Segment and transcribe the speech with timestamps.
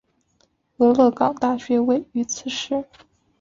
[0.77, 2.85] 俄勒冈大学位于此市。